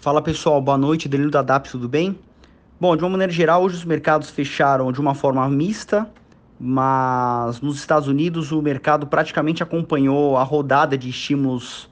[0.00, 2.16] Fala pessoal, boa noite, Danilo da DAP, tudo bem?
[2.80, 6.08] Bom, de uma maneira geral, hoje os mercados fecharam de uma forma mista,
[6.58, 11.90] mas nos Estados Unidos o mercado praticamente acompanhou a rodada de estímulos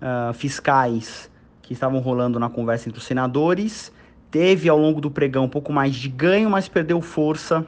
[0.00, 1.28] uh, fiscais
[1.60, 3.92] que estavam rolando na conversa entre os senadores.
[4.30, 7.66] Teve ao longo do pregão um pouco mais de ganho, mas perdeu força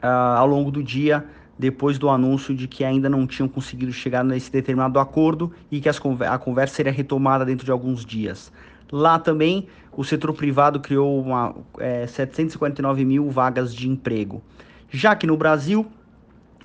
[0.00, 0.06] uh,
[0.36, 1.26] ao longo do dia
[1.58, 5.88] depois do anúncio de que ainda não tinham conseguido chegar nesse determinado acordo e que
[5.88, 6.00] as,
[6.30, 8.50] a conversa seria retomada dentro de alguns dias.
[8.92, 14.42] Lá também, o setor privado criou uma, é, 759 mil vagas de emprego.
[14.90, 15.86] Já que no Brasil,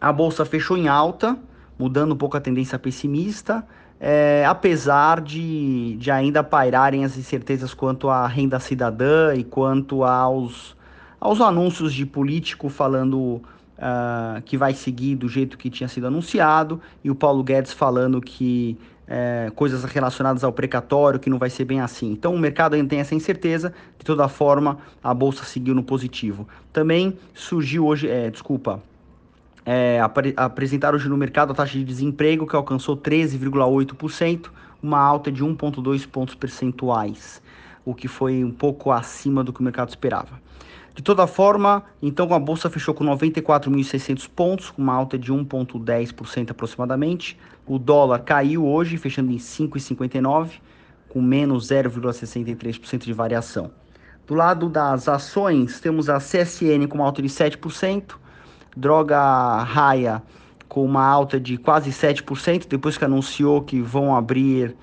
[0.02, 1.38] a bolsa fechou em alta,
[1.78, 3.66] mudando um pouco a tendência pessimista,
[4.00, 10.76] é, apesar de, de ainda pairarem as incertezas quanto à renda cidadã e quanto aos,
[11.20, 13.42] aos anúncios de político falando
[13.78, 18.22] uh, que vai seguir do jeito que tinha sido anunciado, e o Paulo Guedes falando
[18.22, 22.12] que é, coisas relacionadas ao precatório, que não vai ser bem assim.
[22.12, 26.48] Então o mercado ainda tem essa incerteza, de toda forma a bolsa seguiu no positivo.
[26.74, 28.82] Também surgiu hoje, é, desculpa,
[29.66, 34.50] é, apre, apresentaram hoje no mercado a taxa de desemprego que alcançou 13,8%,
[34.82, 37.42] uma alta de 1,2 pontos percentuais,
[37.84, 40.40] o que foi um pouco acima do que o mercado esperava.
[40.96, 46.52] De toda forma, então a bolsa fechou com 94.600 pontos, com uma alta de 1,10%
[46.52, 47.38] aproximadamente.
[47.68, 50.52] O dólar caiu hoje, fechando em 5,59,
[51.10, 53.72] com menos 0,63% de variação.
[54.26, 58.16] Do lado das ações, temos a CSN com uma alta de 7%,
[58.76, 60.24] Droga Raia
[60.70, 64.76] com uma alta de quase 7%, depois que anunciou que vão abrir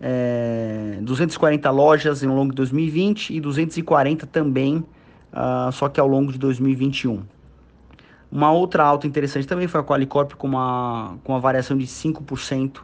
[0.00, 4.84] é, 240 lojas ao longo de 2020 e 240 também
[5.32, 7.22] uh, só que ao longo de 2021.
[8.30, 12.80] Uma outra alta interessante também foi a Qualicorp com uma, com uma variação de 5%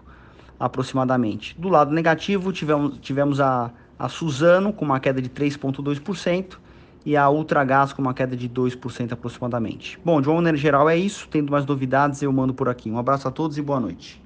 [0.58, 1.58] aproximadamente.
[1.58, 6.58] Do lado negativo, tivemos, tivemos a, a Suzano com uma queda de 3,2%
[7.04, 9.98] e a Ultragás com uma queda de 2% aproximadamente.
[10.04, 11.28] Bom, de uma maneira geral é isso.
[11.28, 12.90] Tendo mais novidades, eu mando por aqui.
[12.90, 14.22] Um abraço a todos e boa noite.